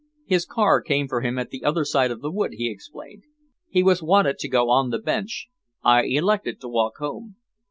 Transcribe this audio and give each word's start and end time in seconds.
"His 0.25 0.47
car 0.47 0.81
came 0.81 1.07
for 1.07 1.21
him 1.21 1.37
at 1.37 1.51
the 1.51 1.63
other 1.63 1.85
side 1.85 2.09
of 2.09 2.21
the 2.21 2.31
wood," 2.31 2.53
he 2.55 2.71
explained. 2.71 3.21
"He 3.69 3.83
was 3.83 4.01
wanted 4.01 4.39
to 4.39 4.49
go 4.49 4.71
on 4.71 4.89
the 4.89 4.97
Bench. 4.97 5.47
I 5.83 6.05
elected 6.05 6.59
to 6.61 6.67
walk 6.67 6.97
home." 6.97 7.35